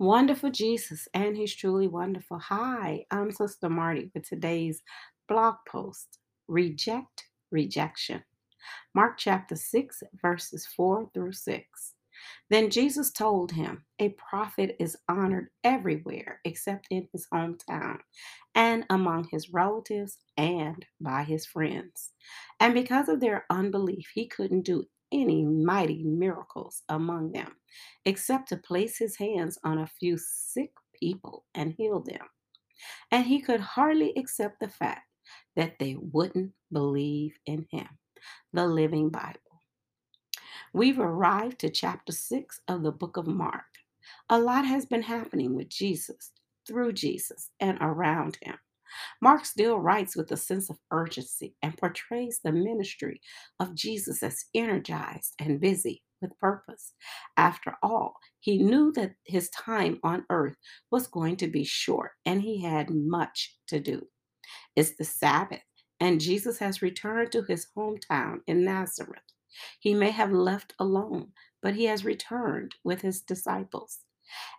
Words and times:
Wonderful 0.00 0.50
Jesus, 0.50 1.08
and 1.12 1.36
He's 1.36 1.54
truly 1.54 1.86
wonderful. 1.86 2.38
Hi, 2.38 3.04
I'm 3.10 3.30
Sister 3.30 3.68
Marty 3.68 4.10
with 4.14 4.26
today's 4.26 4.80
blog 5.28 5.56
post 5.68 6.18
Reject 6.48 7.24
Rejection. 7.50 8.24
Mark 8.94 9.18
chapter 9.18 9.56
6, 9.56 10.02
verses 10.22 10.66
4 10.74 11.10
through 11.12 11.34
6. 11.34 11.94
Then 12.48 12.70
Jesus 12.70 13.12
told 13.12 13.52
him, 13.52 13.84
A 13.98 14.14
prophet 14.30 14.74
is 14.80 14.96
honored 15.06 15.48
everywhere 15.64 16.40
except 16.46 16.86
in 16.90 17.06
his 17.12 17.26
hometown 17.30 17.98
and 18.54 18.86
among 18.88 19.28
his 19.30 19.52
relatives 19.52 20.16
and 20.38 20.82
by 21.02 21.24
his 21.24 21.44
friends. 21.44 22.12
And 22.58 22.72
because 22.72 23.10
of 23.10 23.20
their 23.20 23.44
unbelief, 23.50 24.08
he 24.14 24.28
couldn't 24.28 24.62
do 24.62 24.86
any 25.12 25.44
mighty 25.44 26.02
miracles 26.04 26.82
among 26.88 27.32
them, 27.32 27.56
except 28.04 28.48
to 28.48 28.56
place 28.56 28.98
his 28.98 29.16
hands 29.16 29.58
on 29.64 29.78
a 29.78 29.86
few 29.86 30.18
sick 30.18 30.72
people 30.94 31.44
and 31.54 31.72
heal 31.72 32.00
them. 32.00 32.26
And 33.10 33.24
he 33.24 33.40
could 33.40 33.60
hardly 33.60 34.12
accept 34.16 34.60
the 34.60 34.68
fact 34.68 35.06
that 35.56 35.78
they 35.78 35.96
wouldn't 35.98 36.52
believe 36.72 37.34
in 37.46 37.66
him. 37.70 37.88
The 38.52 38.66
Living 38.66 39.10
Bible. 39.10 39.38
We've 40.72 41.00
arrived 41.00 41.60
to 41.60 41.70
chapter 41.70 42.12
6 42.12 42.60
of 42.68 42.82
the 42.82 42.92
book 42.92 43.16
of 43.16 43.26
Mark. 43.26 43.64
A 44.28 44.38
lot 44.38 44.64
has 44.64 44.86
been 44.86 45.02
happening 45.02 45.54
with 45.54 45.68
Jesus, 45.68 46.32
through 46.66 46.92
Jesus, 46.92 47.50
and 47.60 47.78
around 47.80 48.38
him. 48.42 48.56
Mark 49.22 49.44
still 49.44 49.78
writes 49.78 50.16
with 50.16 50.30
a 50.32 50.36
sense 50.36 50.70
of 50.70 50.78
urgency 50.92 51.54
and 51.62 51.76
portrays 51.78 52.40
the 52.44 52.52
ministry 52.52 53.20
of 53.60 53.74
Jesus 53.74 54.22
as 54.22 54.44
energized 54.54 55.34
and 55.38 55.60
busy 55.60 56.02
with 56.22 56.38
purpose. 56.38 56.94
After 57.36 57.76
all, 57.82 58.14
he 58.40 58.58
knew 58.58 58.92
that 58.92 59.14
his 59.24 59.50
time 59.50 60.00
on 60.04 60.24
earth 60.30 60.56
was 60.90 61.06
going 61.06 61.36
to 61.38 61.48
be 61.48 61.64
short 61.64 62.12
and 62.26 62.42
he 62.42 62.62
had 62.62 62.90
much 62.90 63.56
to 63.68 63.80
do. 63.80 64.06
It's 64.76 64.96
the 64.96 65.04
Sabbath, 65.04 65.60
and 66.00 66.20
Jesus 66.20 66.58
has 66.60 66.82
returned 66.82 67.32
to 67.32 67.42
his 67.42 67.66
hometown 67.76 68.38
in 68.46 68.64
Nazareth. 68.64 69.22
He 69.80 69.94
may 69.94 70.10
have 70.10 70.32
left 70.32 70.74
alone, 70.78 71.32
but 71.62 71.74
he 71.74 71.84
has 71.86 72.04
returned 72.04 72.76
with 72.84 73.02
his 73.02 73.20
disciples. 73.20 74.00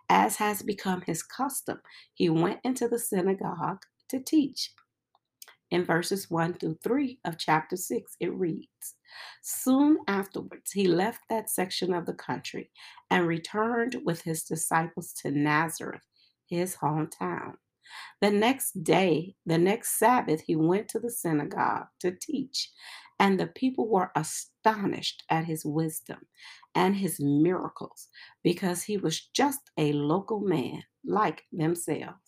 As 0.08 0.36
has 0.36 0.62
become 0.62 1.02
his 1.02 1.22
custom, 1.22 1.80
he 2.14 2.30
went 2.30 2.60
into 2.64 2.88
the 2.88 2.98
synagogue 2.98 3.82
to 4.12 4.20
teach. 4.20 4.72
In 5.72 5.84
verses 5.86 6.30
1 6.30 6.54
through 6.54 6.78
3 6.84 7.18
of 7.24 7.38
chapter 7.38 7.76
6, 7.76 8.16
it 8.20 8.32
reads 8.34 8.94
Soon 9.42 9.98
afterwards, 10.06 10.72
he 10.72 10.86
left 10.86 11.22
that 11.30 11.48
section 11.48 11.94
of 11.94 12.04
the 12.04 12.12
country 12.12 12.70
and 13.10 13.26
returned 13.26 13.96
with 14.04 14.22
his 14.22 14.44
disciples 14.44 15.14
to 15.22 15.30
Nazareth, 15.30 16.02
his 16.46 16.76
hometown. 16.76 17.54
The 18.20 18.30
next 18.30 18.84
day, 18.84 19.34
the 19.46 19.58
next 19.58 19.98
Sabbath, 19.98 20.42
he 20.42 20.56
went 20.56 20.88
to 20.90 21.00
the 21.00 21.10
synagogue 21.10 21.86
to 22.00 22.12
teach, 22.12 22.70
and 23.18 23.40
the 23.40 23.46
people 23.46 23.88
were 23.88 24.12
astonished 24.14 25.24
at 25.30 25.46
his 25.46 25.64
wisdom 25.64 26.18
and 26.74 26.96
his 26.96 27.18
miracles 27.18 28.08
because 28.42 28.82
he 28.82 28.96
was 28.98 29.28
just 29.34 29.70
a 29.78 29.92
local 29.92 30.40
man 30.40 30.82
like 31.04 31.44
themselves. 31.52 32.21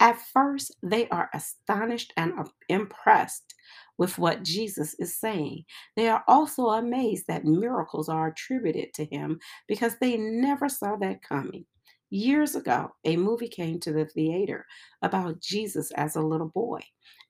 At 0.00 0.20
first, 0.20 0.76
they 0.82 1.08
are 1.10 1.30
astonished 1.34 2.12
and 2.18 2.34
impressed 2.68 3.54
with 3.98 4.18
what 4.18 4.44
Jesus 4.44 4.94
is 5.00 5.16
saying. 5.18 5.64
They 5.96 6.08
are 6.08 6.24
also 6.28 6.68
amazed 6.68 7.26
that 7.28 7.46
miracles 7.46 8.08
are 8.10 8.28
attributed 8.28 8.94
to 8.96 9.06
him 9.06 9.40
because 9.68 9.96
they 10.00 10.18
never 10.18 10.68
saw 10.68 10.96
that 10.98 11.22
coming. 11.22 11.66
Years 12.10 12.56
ago, 12.56 12.90
a 13.04 13.16
movie 13.18 13.48
came 13.48 13.80
to 13.80 13.92
the 13.92 14.06
theater 14.06 14.66
about 15.02 15.40
Jesus 15.40 15.92
as 15.92 16.16
a 16.16 16.22
little 16.22 16.50
boy 16.50 16.82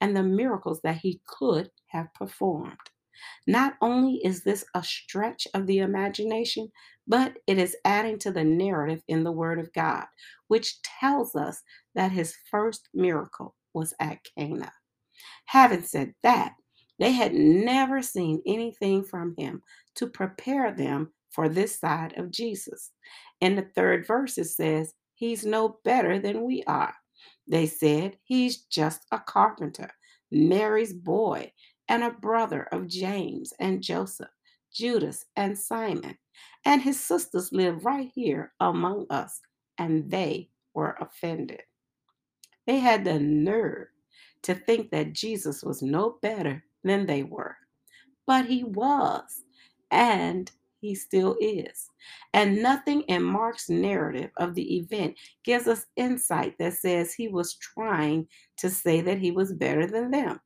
and 0.02 0.16
the 0.16 0.24
miracles 0.24 0.82
that 0.84 0.98
he 0.98 1.22
could 1.26 1.70
have 1.88 2.14
performed. 2.14 2.89
Not 3.46 3.74
only 3.80 4.20
is 4.24 4.42
this 4.42 4.64
a 4.74 4.82
stretch 4.82 5.46
of 5.54 5.66
the 5.66 5.78
imagination, 5.78 6.70
but 7.06 7.38
it 7.46 7.58
is 7.58 7.76
adding 7.84 8.18
to 8.20 8.30
the 8.30 8.44
narrative 8.44 9.02
in 9.08 9.24
the 9.24 9.32
Word 9.32 9.58
of 9.58 9.72
God, 9.72 10.06
which 10.48 10.80
tells 10.82 11.34
us 11.34 11.62
that 11.94 12.12
his 12.12 12.36
first 12.50 12.88
miracle 12.94 13.54
was 13.74 13.94
at 14.00 14.18
Cana. 14.36 14.72
Having 15.46 15.82
said 15.82 16.14
that, 16.22 16.54
they 16.98 17.12
had 17.12 17.34
never 17.34 18.02
seen 18.02 18.42
anything 18.46 19.02
from 19.02 19.34
him 19.36 19.62
to 19.96 20.06
prepare 20.06 20.72
them 20.72 21.12
for 21.30 21.48
this 21.48 21.78
side 21.78 22.14
of 22.16 22.30
Jesus. 22.30 22.90
In 23.40 23.56
the 23.56 23.68
third 23.74 24.06
verse, 24.06 24.36
it 24.38 24.44
says, 24.44 24.94
He's 25.14 25.44
no 25.44 25.78
better 25.84 26.18
than 26.18 26.44
we 26.44 26.62
are. 26.66 26.94
They 27.46 27.66
said, 27.66 28.18
He's 28.24 28.62
just 28.64 29.06
a 29.12 29.18
carpenter, 29.18 29.90
Mary's 30.30 30.92
boy, 30.92 31.52
and 31.90 32.04
a 32.04 32.10
brother 32.10 32.68
of 32.72 32.88
James 32.88 33.52
and 33.60 33.82
Joseph, 33.82 34.30
Judas 34.72 35.26
and 35.36 35.58
Simon. 35.58 36.16
And 36.64 36.80
his 36.80 37.00
sisters 37.00 37.52
live 37.52 37.84
right 37.84 38.10
here 38.14 38.52
among 38.60 39.06
us, 39.10 39.40
and 39.76 40.10
they 40.10 40.50
were 40.72 40.96
offended. 41.00 41.62
They 42.66 42.78
had 42.78 43.04
the 43.04 43.18
nerve 43.18 43.88
to 44.42 44.54
think 44.54 44.90
that 44.92 45.12
Jesus 45.12 45.64
was 45.64 45.82
no 45.82 46.18
better 46.22 46.64
than 46.84 47.06
they 47.06 47.24
were. 47.24 47.56
But 48.26 48.46
he 48.46 48.62
was, 48.62 49.42
and 49.90 50.50
he 50.80 50.94
still 50.94 51.36
is. 51.40 51.90
And 52.32 52.62
nothing 52.62 53.02
in 53.02 53.24
Mark's 53.24 53.68
narrative 53.68 54.30
of 54.36 54.54
the 54.54 54.78
event 54.78 55.16
gives 55.44 55.66
us 55.66 55.86
insight 55.96 56.56
that 56.58 56.74
says 56.74 57.12
he 57.12 57.28
was 57.28 57.54
trying 57.56 58.28
to 58.58 58.70
say 58.70 59.00
that 59.00 59.18
he 59.18 59.32
was 59.32 59.52
better 59.52 59.86
than 59.86 60.12
them, 60.12 60.40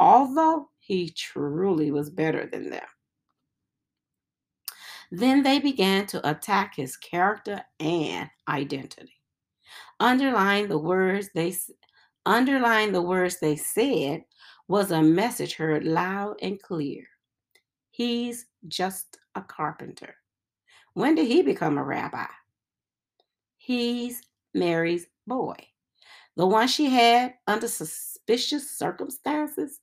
although 0.00 0.68
he 0.88 1.10
truly 1.10 1.90
was 1.90 2.08
better 2.08 2.46
than 2.46 2.70
them. 2.70 2.86
Then 5.10 5.42
they 5.42 5.58
began 5.58 6.06
to 6.06 6.30
attack 6.30 6.74
his 6.74 6.96
character 6.96 7.62
and 7.78 8.30
identity. 8.48 9.20
Underlying 10.00 10.68
the 10.68 10.78
words 10.78 11.28
they 11.34 11.54
underlying 12.24 12.92
the 12.92 13.02
words 13.02 13.38
they 13.38 13.54
said 13.54 14.24
was 14.66 14.90
a 14.90 15.02
message 15.02 15.56
heard 15.56 15.84
loud 15.84 16.36
and 16.40 16.60
clear. 16.60 17.04
He's 17.90 18.46
just 18.66 19.18
a 19.34 19.42
carpenter. 19.42 20.14
When 20.94 21.14
did 21.14 21.26
he 21.26 21.42
become 21.42 21.76
a 21.76 21.84
rabbi? 21.84 22.26
He's 23.58 24.22
Mary's 24.54 25.06
boy. 25.26 25.56
The 26.36 26.46
one 26.46 26.68
she 26.68 26.86
had 26.86 27.34
under 27.46 27.68
suspicious 27.68 28.70
circumstances? 28.70 29.80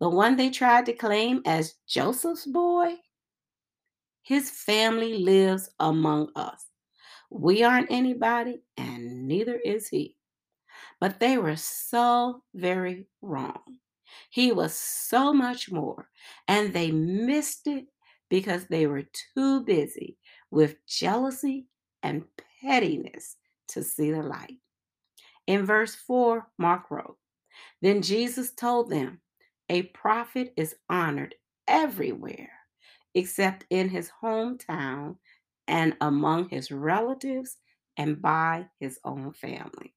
The 0.00 0.08
one 0.08 0.36
they 0.36 0.50
tried 0.50 0.86
to 0.86 0.92
claim 0.92 1.42
as 1.46 1.74
Joseph's 1.88 2.46
boy? 2.46 2.96
His 4.22 4.50
family 4.50 5.18
lives 5.18 5.70
among 5.78 6.30
us. 6.34 6.66
We 7.30 7.62
aren't 7.62 7.90
anybody, 7.90 8.62
and 8.76 9.26
neither 9.26 9.56
is 9.56 9.88
he. 9.88 10.16
But 11.00 11.20
they 11.20 11.38
were 11.38 11.56
so 11.56 12.42
very 12.54 13.06
wrong. 13.20 13.78
He 14.30 14.52
was 14.52 14.74
so 14.74 15.32
much 15.32 15.70
more, 15.70 16.08
and 16.48 16.72
they 16.72 16.90
missed 16.90 17.66
it 17.66 17.86
because 18.30 18.66
they 18.66 18.86
were 18.86 19.04
too 19.34 19.62
busy 19.64 20.18
with 20.50 20.76
jealousy 20.86 21.66
and 22.02 22.24
pettiness 22.60 23.36
to 23.68 23.82
see 23.82 24.10
the 24.10 24.22
light. 24.22 24.58
In 25.46 25.66
verse 25.66 25.94
4, 25.94 26.46
Mark 26.58 26.90
wrote, 26.90 27.18
Then 27.82 28.02
Jesus 28.02 28.52
told 28.52 28.90
them, 28.90 29.20
A 29.70 29.84
prophet 29.84 30.52
is 30.56 30.76
honored 30.90 31.34
everywhere 31.66 32.50
except 33.14 33.64
in 33.70 33.88
his 33.88 34.10
hometown 34.22 35.16
and 35.66 35.96
among 36.00 36.48
his 36.48 36.70
relatives 36.70 37.56
and 37.96 38.20
by 38.20 38.66
his 38.78 38.98
own 39.04 39.32
family. 39.32 39.94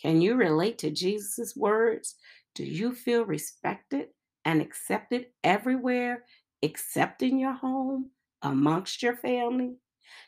Can 0.00 0.20
you 0.20 0.34
relate 0.34 0.78
to 0.78 0.90
Jesus' 0.90 1.56
words? 1.56 2.16
Do 2.54 2.64
you 2.64 2.94
feel 2.94 3.24
respected 3.24 4.08
and 4.44 4.60
accepted 4.60 5.26
everywhere 5.42 6.24
except 6.60 7.22
in 7.22 7.38
your 7.38 7.52
home, 7.52 8.10
amongst 8.42 9.02
your 9.02 9.16
family? 9.16 9.76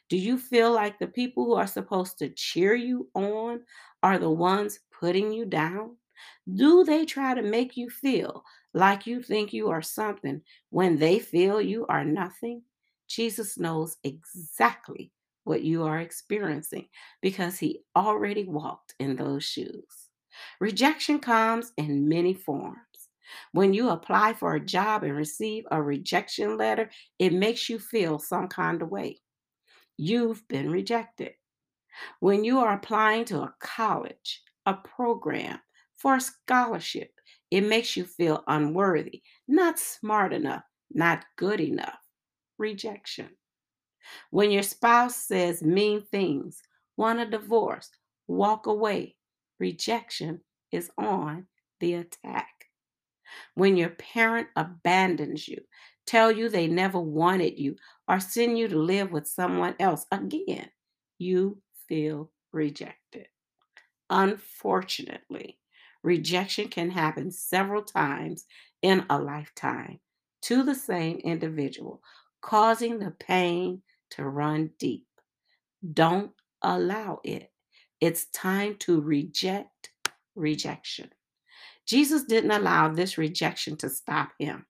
Do 0.09 0.17
you 0.17 0.39
feel 0.39 0.73
like 0.73 0.99
the 0.99 1.09
people 1.09 1.45
who 1.45 1.55
are 1.55 1.67
supposed 1.67 2.19
to 2.19 2.31
cheer 2.31 2.75
you 2.75 3.11
on 3.15 3.61
are 4.03 4.19
the 4.19 4.31
ones 4.31 4.79
putting 4.99 5.33
you 5.33 5.45
down? 5.45 5.97
Do 6.55 6.85
they 6.85 7.05
try 7.05 7.35
to 7.35 7.43
make 7.43 7.77
you 7.77 7.91
feel 7.91 8.45
like 8.75 9.07
you 9.07 9.23
think 9.23 9.53
you 9.53 9.71
are 9.71 9.83
something 9.83 10.43
when 10.71 10.99
they 10.99 11.19
feel 11.19 11.61
you 11.61 11.87
are 11.89 12.05
nothing? 12.05 12.63
Jesus 13.09 13.59
knows 13.59 13.97
exactly 14.05 15.13
what 15.45 15.63
you 15.63 15.85
are 15.85 16.01
experiencing 16.01 16.89
because 17.23 17.59
he 17.59 17.83
already 17.95 18.45
walked 18.45 18.95
in 18.99 19.17
those 19.17 19.45
shoes. 19.45 20.09
Rejection 20.61 21.19
comes 21.21 21.73
in 21.77 22.09
many 22.09 22.35
forms. 22.35 22.79
When 23.53 23.73
you 23.73 23.91
apply 23.91 24.35
for 24.35 24.55
a 24.55 24.61
job 24.61 25.03
and 25.03 25.17
receive 25.17 25.65
a 25.71 25.83
rejection 25.83 26.57
letter, 26.57 26.91
it 27.19 27.33
makes 27.33 27.69
you 27.69 27.79
feel 27.79 28.19
some 28.19 28.49
kind 28.49 28.83
of 28.83 28.91
way. 28.91 29.21
You've 29.97 30.47
been 30.49 30.71
rejected. 30.71 31.33
When 32.21 32.43
you 32.43 32.59
are 32.59 32.75
applying 32.75 33.25
to 33.27 33.43
a 33.43 33.55
college, 33.61 34.43
a 34.67 34.75
program, 34.75 35.61
for 35.95 36.17
a 36.17 36.21
scholarship, 36.21 37.14
it 37.55 37.61
makes 37.61 37.97
you 37.97 38.05
feel 38.05 38.43
unworthy, 38.49 39.23
not 39.47 39.79
smart 39.79 40.33
enough, 40.33 40.65
not 40.91 41.25
good 41.37 41.61
enough. 41.61 42.01
Rejection. 42.59 43.29
When 44.33 44.51
your 44.51 44.65
spouse 44.65 45.15
says 45.15 45.63
mean 45.63 46.03
things, 46.03 46.61
want 46.97 47.21
a 47.21 47.27
divorce, 47.27 47.91
walk 48.27 48.67
away, 48.67 49.15
rejection 49.61 50.41
is 50.73 50.91
on 50.99 51.47
the 51.79 51.95
attack. 51.95 52.51
When 53.55 53.77
your 53.77 53.91
parent 53.91 54.49
abandons 54.57 55.47
you, 55.47 55.61
tell 56.07 56.33
you 56.33 56.49
they 56.49 56.67
never 56.67 56.99
wanted 56.99 57.57
you, 57.57 57.77
or 58.09 58.19
send 58.19 58.59
you 58.59 58.67
to 58.67 58.77
live 58.77 59.13
with 59.13 59.29
someone 59.29 59.77
else, 59.79 60.07
again, 60.11 60.71
you 61.19 61.63
feel 61.87 62.33
rejected. 62.53 63.29
Unfortunately, 64.11 65.61
rejection 66.05 66.69
can 66.69 66.91
happen 66.91 67.33
several 67.33 67.83
times 67.83 68.45
in 68.83 69.05
a 69.11 69.19
lifetime 69.19 69.99
to 70.43 70.63
the 70.63 70.75
same 70.75 71.17
individual, 71.19 72.03
causing 72.43 72.99
the 72.99 73.11
pain 73.11 73.83
to 74.11 74.25
run 74.25 74.71
deep. 74.79 75.07
Don't 75.93 76.31
allow 76.63 77.21
it. 77.25 77.51
It's 78.01 78.27
time 78.27 78.77
to 78.81 79.01
reject 79.01 79.91
rejection. 80.37 81.11
Jesus 81.87 82.25
didn't 82.25 82.51
allow 82.51 82.89
this 82.89 83.19
rejection 83.19 83.77
to 83.79 83.89
stop 83.89 84.33
him. 84.39 84.67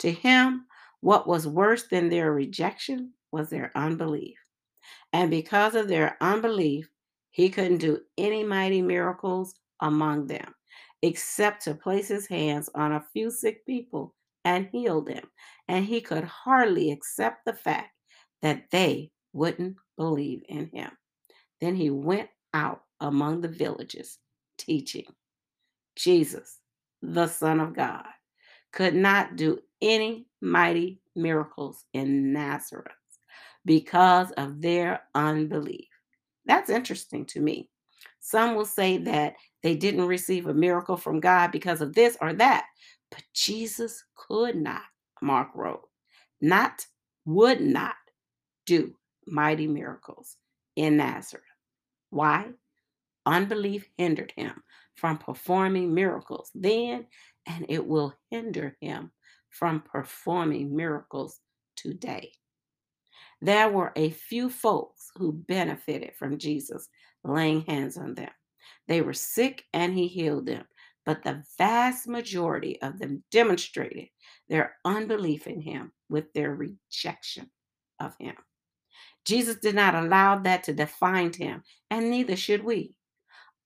To 0.00 0.12
him, 0.12 0.66
what 1.00 1.26
was 1.26 1.46
worse 1.46 1.84
than 1.84 2.08
their 2.08 2.32
rejection 2.32 3.12
was 3.32 3.50
their 3.50 3.72
unbelief. 3.74 4.38
And 5.12 5.30
because 5.30 5.74
of 5.74 5.88
their 5.88 6.16
unbelief, 6.20 6.90
he 7.30 7.48
couldn't 7.48 7.78
do 7.78 8.00
any 8.18 8.44
mighty 8.44 8.82
miracles 8.82 9.54
among 9.80 10.26
them, 10.26 10.54
except 11.02 11.62
to 11.64 11.74
place 11.74 12.08
his 12.08 12.26
hands 12.26 12.68
on 12.74 12.92
a 12.92 13.04
few 13.12 13.30
sick 13.30 13.64
people 13.66 14.14
and 14.44 14.68
heal 14.72 15.02
them. 15.02 15.24
And 15.68 15.84
he 15.84 16.00
could 16.00 16.24
hardly 16.24 16.92
accept 16.92 17.44
the 17.44 17.52
fact 17.52 17.90
that 18.42 18.64
they 18.70 19.10
wouldn't 19.32 19.76
believe 19.96 20.42
in 20.48 20.70
him. 20.72 20.90
Then 21.60 21.74
he 21.74 21.90
went 21.90 22.28
out 22.54 22.82
among 23.00 23.40
the 23.40 23.48
villages 23.48 24.18
teaching. 24.58 25.06
Jesus, 25.96 26.58
the 27.02 27.26
Son 27.26 27.60
of 27.60 27.74
God, 27.74 28.06
could 28.72 28.94
not 28.94 29.36
do 29.36 29.58
any 29.80 30.26
mighty 30.40 31.00
miracles 31.14 31.84
in 31.92 32.32
Nazareth 32.32 32.92
because 33.64 34.30
of 34.32 34.60
their 34.60 35.02
unbelief. 35.14 35.88
That's 36.44 36.70
interesting 36.70 37.24
to 37.26 37.40
me. 37.40 37.68
Some 38.20 38.54
will 38.54 38.64
say 38.66 38.98
that 38.98 39.34
they 39.62 39.74
didn't 39.74 40.06
receive 40.06 40.46
a 40.46 40.54
miracle 40.54 40.96
from 40.96 41.20
God 41.20 41.52
because 41.52 41.80
of 41.80 41.94
this 41.94 42.16
or 42.20 42.32
that, 42.34 42.66
but 43.10 43.22
Jesus 43.34 44.04
could 44.14 44.56
not, 44.56 44.82
Mark 45.22 45.48
wrote, 45.54 45.88
not, 46.40 46.86
would 47.24 47.60
not 47.60 47.94
do 48.66 48.94
mighty 49.26 49.66
miracles 49.66 50.36
in 50.76 50.96
Nazareth. 50.96 51.44
Why? 52.10 52.46
Unbelief 53.24 53.88
hindered 53.96 54.32
him 54.36 54.62
from 54.94 55.18
performing 55.18 55.92
miracles 55.94 56.50
then, 56.54 57.06
and 57.46 57.66
it 57.68 57.84
will 57.84 58.14
hinder 58.30 58.76
him 58.80 59.10
from 59.50 59.80
performing 59.80 60.74
miracles 60.74 61.40
today. 61.76 62.32
There 63.40 63.68
were 63.68 63.92
a 63.96 64.10
few 64.10 64.48
folks 64.48 65.10
who 65.16 65.32
benefited 65.32 66.14
from 66.18 66.38
Jesus 66.38 66.88
laying 67.28 67.62
hands 67.62 67.96
on 67.96 68.14
them. 68.14 68.30
They 68.88 69.00
were 69.00 69.14
sick 69.14 69.64
and 69.72 69.94
he 69.94 70.08
healed 70.08 70.46
them, 70.46 70.64
but 71.04 71.22
the 71.22 71.42
vast 71.58 72.08
majority 72.08 72.80
of 72.82 72.98
them 72.98 73.22
demonstrated 73.30 74.08
their 74.48 74.76
unbelief 74.84 75.46
in 75.46 75.60
him 75.60 75.92
with 76.08 76.32
their 76.32 76.54
rejection 76.54 77.50
of 78.00 78.14
him. 78.18 78.36
Jesus 79.24 79.56
did 79.56 79.74
not 79.74 79.94
allow 79.94 80.38
that 80.38 80.62
to 80.64 80.72
define 80.72 81.32
him, 81.32 81.62
and 81.90 82.10
neither 82.10 82.36
should 82.36 82.62
we. 82.62 82.94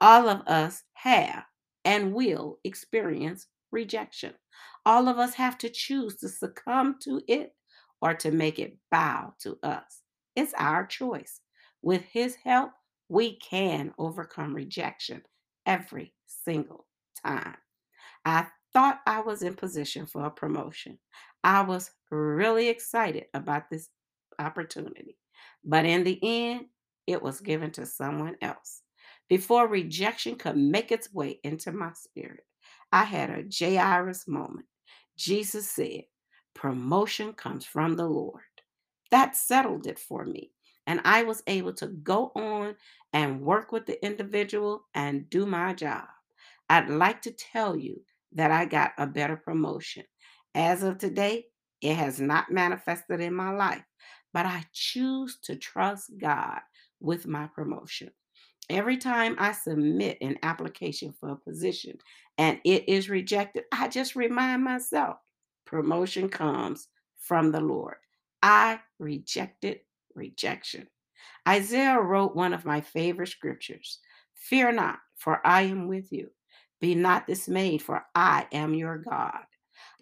All 0.01 0.29
of 0.29 0.41
us 0.47 0.83
have 0.95 1.45
and 1.85 2.15
will 2.15 2.59
experience 2.65 3.47
rejection. 3.71 4.33
All 4.87 5.09
of 5.09 5.19
us 5.19 5.35
have 5.35 5.59
to 5.59 5.69
choose 5.69 6.17
to 6.17 6.29
succumb 6.29 6.97
to 7.03 7.21
it 7.29 7.55
or 8.01 8.15
to 8.15 8.31
make 8.31 8.59
it 8.59 8.79
bow 8.91 9.35
to 9.41 9.59
us. 9.63 10.01
It's 10.35 10.55
our 10.57 10.87
choice. 10.87 11.41
With 11.83 12.03
His 12.03 12.37
help, 12.37 12.71
we 13.11 13.37
can 13.37 13.93
overcome 13.99 14.55
rejection 14.55 15.21
every 15.67 16.15
single 16.27 16.87
time. 17.25 17.57
I 18.25 18.47
thought 18.73 19.01
I 19.05 19.21
was 19.21 19.43
in 19.43 19.55
position 19.55 20.07
for 20.07 20.25
a 20.25 20.31
promotion. 20.31 20.97
I 21.43 21.63
was 21.63 21.91
really 22.11 22.69
excited 22.69 23.25
about 23.35 23.69
this 23.69 23.89
opportunity. 24.39 25.19
But 25.65 25.87
in 25.87 26.05
the 26.05 26.21
end, 26.23 26.67
it 27.09 27.21
was 27.21 27.41
given 27.41 27.73
to 27.73 27.85
someone 27.85 28.37
else. 28.41 28.83
Before 29.29 29.67
rejection 29.67 30.37
could 30.37 30.57
make 30.57 30.93
its 30.93 31.13
way 31.13 31.41
into 31.43 31.73
my 31.73 31.91
spirit, 31.95 32.45
I 32.93 33.03
had 33.05 33.31
a 33.31 33.45
Jairus 33.53 34.29
moment. 34.29 34.67
Jesus 35.17 35.69
said, 35.69 36.05
Promotion 36.55 37.33
comes 37.33 37.65
from 37.65 37.97
the 37.97 38.07
Lord. 38.07 38.43
That 39.11 39.37
settled 39.37 39.89
it 39.89 39.99
for 39.99 40.25
me. 40.25 40.53
And 40.91 41.01
I 41.05 41.23
was 41.23 41.45
able 41.47 41.73
to 41.75 41.87
go 41.87 42.33
on 42.35 42.75
and 43.13 43.43
work 43.43 43.71
with 43.71 43.87
the 43.87 44.05
individual 44.05 44.89
and 44.93 45.31
do 45.31 45.47
my 45.47 45.73
job. 45.73 46.09
I'd 46.69 46.91
like 46.91 47.23
to 47.23 47.31
tell 47.31 47.77
you 47.77 48.03
that 48.33 48.51
I 48.51 48.65
got 48.65 48.95
a 48.99 49.07
better 49.07 49.37
promotion. 49.37 50.03
As 50.53 50.83
of 50.83 50.99
today, 50.99 51.47
it 51.81 51.95
has 51.95 52.21
not 52.21 52.51
manifested 52.51 53.21
in 53.21 53.33
my 53.33 53.53
life, 53.53 53.85
but 54.33 54.47
I 54.47 54.65
choose 54.73 55.39
to 55.45 55.55
trust 55.55 56.11
God 56.19 56.59
with 56.99 57.25
my 57.25 57.47
promotion. 57.47 58.11
Every 58.69 58.97
time 58.97 59.37
I 59.39 59.53
submit 59.53 60.19
an 60.21 60.39
application 60.43 61.13
for 61.13 61.29
a 61.29 61.37
position 61.37 61.99
and 62.37 62.59
it 62.65 62.89
is 62.89 63.09
rejected, 63.09 63.63
I 63.71 63.87
just 63.87 64.17
remind 64.17 64.65
myself 64.65 65.19
promotion 65.67 66.29
comes 66.29 66.89
from 67.17 67.53
the 67.53 67.61
Lord. 67.61 67.99
I 68.43 68.81
rejected 68.99 69.83
rejection. 70.15 70.89
Isaiah 71.49 72.01
wrote 72.01 72.37
one 72.37 72.53
of 72.53 72.65
my 72.65 72.81
favorite 72.81 73.29
scriptures 73.29 73.99
Fear 74.35 74.73
not, 74.73 74.99
for 75.17 75.47
I 75.47 75.63
am 75.63 75.87
with 75.87 76.13
you. 76.13 76.31
Be 76.81 76.95
not 76.95 77.27
dismayed, 77.27 77.83
for 77.83 78.05
I 78.15 78.47
am 78.53 78.75
your 78.75 78.99
God. 78.99 79.45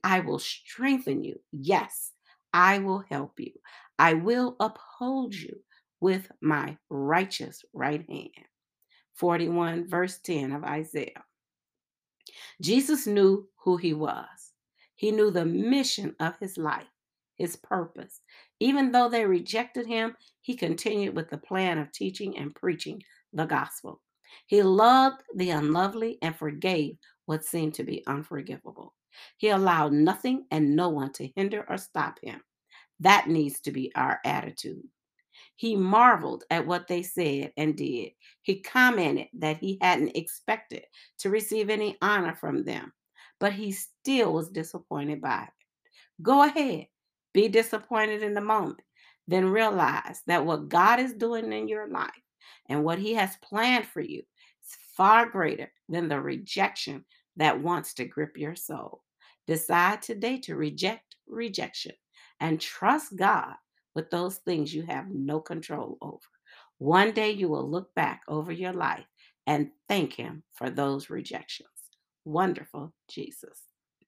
I 0.05 0.21
will 0.21 0.39
strengthen 0.39 1.25
you. 1.25 1.41
Yes, 1.53 2.13
I 2.53 2.79
will 2.79 3.05
help 3.11 3.41
you. 3.41 3.53
I 3.99 4.15
will 4.15 4.57
uphold 4.61 5.35
you 5.35 5.61
with 6.01 6.31
my 6.41 6.77
righteous 6.89 7.65
right 7.73 8.05
hand. 8.09 8.31
41, 9.15 9.89
verse 9.89 10.19
10 10.19 10.53
of 10.53 10.63
Isaiah. 10.63 11.25
Jesus 12.63 13.07
knew 13.07 13.49
who 13.65 13.77
he 13.77 13.95
was, 13.95 14.53
he 14.95 15.11
knew 15.11 15.31
the 15.31 15.45
mission 15.45 16.15
of 16.21 16.39
his 16.39 16.57
life, 16.57 16.87
his 17.37 17.57
purpose. 17.57 18.21
Even 18.61 18.91
though 18.91 19.09
they 19.09 19.25
rejected 19.25 19.87
him, 19.87 20.17
he 20.41 20.57
continued 20.57 21.15
with 21.15 21.31
the 21.31 21.39
plan 21.39 21.79
of 21.79 21.93
teaching 21.93 22.37
and 22.37 22.55
preaching 22.55 23.03
the 23.33 23.47
gospel. 23.47 24.01
He 24.47 24.63
loved 24.63 25.23
the 25.37 25.51
unlovely 25.51 26.19
and 26.23 26.35
forgave 26.37 26.97
what 27.27 27.45
seemed 27.45 27.75
to 27.75 27.85
be 27.85 28.05
unforgivable. 28.07 28.95
He 29.37 29.49
allowed 29.49 29.93
nothing 29.93 30.47
and 30.51 30.77
no 30.77 30.89
one 30.89 31.13
to 31.15 31.31
hinder 31.37 31.65
or 31.69 31.77
stop 31.77 32.19
him. 32.23 32.41
That 33.01 33.29
needs 33.29 33.61
to 33.61 33.71
be 33.71 33.93
our 33.95 34.21
attitude. 34.25 34.83
He 35.57 35.77
marveled 35.77 36.45
at 36.51 36.67
what 36.67 36.89
they 36.89 37.03
said 37.03 37.53
and 37.57 37.77
did. 37.77 38.13
He 38.43 38.61
commented 38.61 39.29
that 39.35 39.59
he 39.59 39.79
hadn't 39.81 40.17
expected 40.17 40.85
to 41.19 41.31
receive 41.31 41.71
any 41.71 41.97
honor 42.03 42.35
from 42.35 42.65
them, 42.65 42.93
but 43.39 43.53
he 43.53 43.73
still 43.73 44.33
was 44.33 44.51
disappointed 44.51 45.21
by 45.21 45.43
it. 45.43 45.51
Go 46.23 46.43
ahead, 46.45 46.87
be 47.33 47.49
disappointed 47.49 48.23
in 48.23 48.35
the 48.35 48.41
moment, 48.41 48.81
then 49.27 49.49
realize 49.49 50.23
that 50.27 50.45
what 50.45 50.69
God 50.69 51.01
is 51.01 51.13
doing 51.13 51.53
in 51.53 51.69
your 51.69 51.89
life 51.89 52.11
and 52.69 52.85
what 52.85 52.99
he 52.99 53.15
has 53.15 53.37
planned 53.43 53.87
for 53.87 54.01
you 54.01 54.19
is 54.21 54.77
far 54.97 55.27
greater 55.29 55.71
than 55.89 56.09
the 56.09 56.21
rejection 56.21 57.05
that 57.37 57.61
wants 57.61 57.95
to 57.95 58.05
grip 58.05 58.37
your 58.37 58.57
soul. 58.57 59.03
Decide 59.47 60.03
today 60.03 60.39
to 60.41 60.57
reject 60.57 61.17
rejection 61.27 61.93
and 62.41 62.61
trust 62.61 63.17
God 63.17 63.55
with 63.95 64.11
those 64.11 64.37
things 64.37 64.75
you 64.75 64.83
have 64.83 65.09
no 65.09 65.41
control 65.41 65.99
over. 66.01 66.19
One 66.79 67.13
day 67.13 67.33
you 67.33 67.49
will 67.49 67.69
look 67.69 67.95
back 67.95 68.23
over 68.29 68.53
your 68.53 68.73
life 68.73 69.07
and 69.47 69.71
thank 69.89 70.13
Him 70.13 70.43
for 70.55 70.71
those 70.71 71.11
rejections. 71.11 71.69
Wonderful 72.25 72.93
Jesus. 73.09 73.68